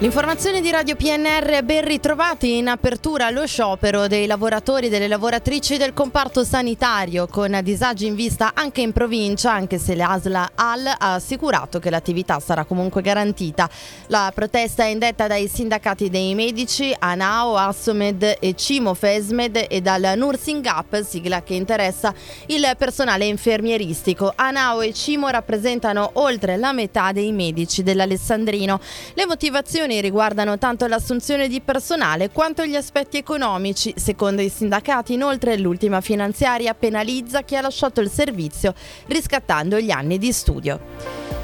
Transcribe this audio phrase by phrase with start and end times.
[0.00, 5.76] L'informazione di Radio PNR, ben ritrovati in apertura allo sciopero dei lavoratori e delle lavoratrici
[5.76, 11.12] del comparto sanitario con disagi in vista anche in provincia, anche se l'ASLA AL ha
[11.12, 13.68] assicurato che l'attività sarà comunque garantita.
[14.06, 20.14] La protesta è indetta dai sindacati dei medici ANAO, Assomed e Cimo Fesmed e dal
[20.16, 22.14] Nursing Up, sigla che interessa
[22.46, 24.32] il personale infermieristico.
[24.34, 28.80] ANAO e Cimo rappresentano oltre la metà dei medici dell'Alessandrino.
[29.12, 33.92] Le motivazioni questioni riguardano tanto l'assunzione di personale quanto gli aspetti economici.
[33.96, 38.74] Secondo i sindacati, inoltre, l'ultima finanziaria penalizza chi ha lasciato il servizio
[39.06, 41.39] riscattando gli anni di studio.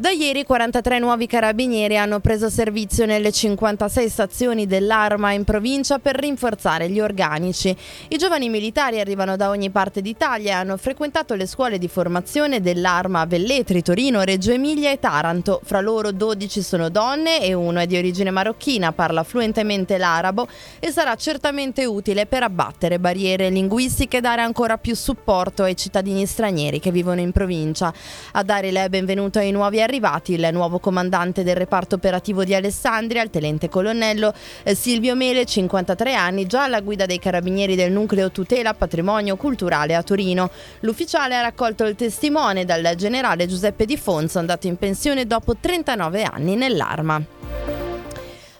[0.00, 6.16] Da ieri 43 nuovi carabinieri hanno preso servizio nelle 56 stazioni dell'Arma in provincia per
[6.16, 7.76] rinforzare gli organici.
[8.08, 12.62] I giovani militari arrivano da ogni parte d'Italia e hanno frequentato le scuole di formazione
[12.62, 15.60] dell'Arma a Velletri, Torino, Reggio Emilia e Taranto.
[15.64, 20.90] Fra loro 12 sono donne e uno è di origine marocchina, parla fluentemente l'arabo e
[20.90, 26.80] sarà certamente utile per abbattere barriere linguistiche e dare ancora più supporto ai cittadini stranieri
[26.80, 27.92] che vivono in provincia.
[28.32, 33.22] A dare il benvenuto ai nuovi arrivati il nuovo comandante del reparto operativo di Alessandria,
[33.22, 38.30] il tenente colonnello eh, Silvio Mele, 53 anni, già alla guida dei carabinieri del nucleo
[38.30, 40.50] tutela patrimonio culturale a Torino.
[40.80, 46.22] L'ufficiale ha raccolto il testimone dal generale Giuseppe Di Fonso, andato in pensione dopo 39
[46.22, 47.39] anni nell'arma.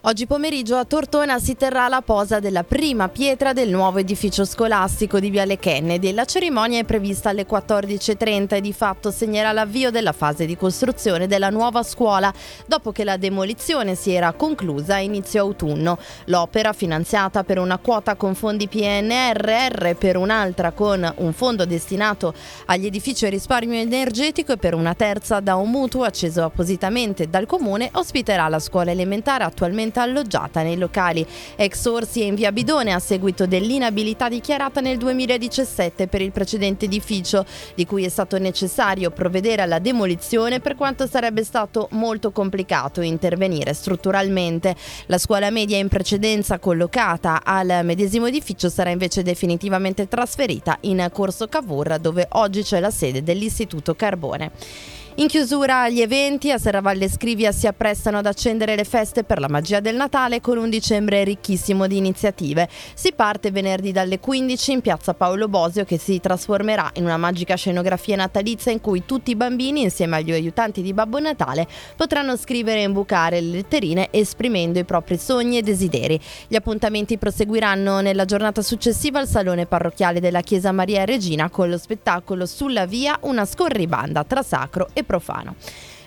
[0.05, 5.21] Oggi pomeriggio a Tortona si terrà la posa della prima pietra del nuovo edificio scolastico
[5.21, 6.15] di Viale Kennedy.
[6.15, 11.27] La cerimonia è prevista alle 14.30 e di fatto segnerà l'avvio della fase di costruzione
[11.27, 12.33] della nuova scuola
[12.65, 15.99] dopo che la demolizione si era conclusa a inizio autunno.
[16.25, 22.33] L'opera, finanziata per una quota con fondi PNRR, per un'altra con un fondo destinato
[22.65, 27.45] agli edifici a risparmio energetico e per una terza da un mutuo acceso appositamente dal
[27.45, 32.53] comune, ospiterà la scuola elementare attualmente permanentemente alloggiata nei locali ex Orsi e in via
[32.53, 38.39] Bidone a seguito dell'inabilità dichiarata nel 2017 per il precedente edificio, di cui è stato
[38.39, 44.75] necessario provvedere alla demolizione per quanto sarebbe stato molto complicato intervenire strutturalmente.
[45.07, 51.49] La scuola media in precedenza collocata al medesimo edificio sarà invece definitivamente trasferita in Corso
[51.49, 55.00] Cavour dove oggi c'è la sede dell'Istituto Carbone.
[55.17, 59.49] In chiusura agli eventi, a Serravalle Scrivia si apprestano ad accendere le feste per la
[59.49, 62.69] magia del Natale con un dicembre ricchissimo di iniziative.
[62.95, 67.57] Si parte venerdì dalle 15 in piazza Paolo Bosio che si trasformerà in una magica
[67.57, 71.67] scenografia natalizia in cui tutti i bambini insieme agli aiutanti di Babbo Natale
[71.97, 76.21] potranno scrivere e imbucare le letterine esprimendo i propri sogni e desideri.
[76.47, 81.79] Gli appuntamenti proseguiranno nella giornata successiva al salone parrocchiale della Chiesa Maria Regina con lo
[81.79, 85.55] spettacolo Sulla Via, una scorribanda tra sacro e profano.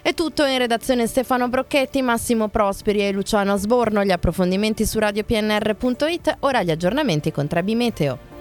[0.01, 4.03] È tutto in redazione Stefano Brocchetti, Massimo Prosperi e Luciano Sborno.
[4.03, 8.32] Gli approfondimenti su radiopnr.it, ora gli aggiornamenti con Trebi Meteo.